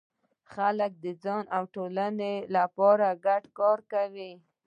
[0.53, 4.31] خلک د ځان او ټولنې لپاره په ګډه کار کوي.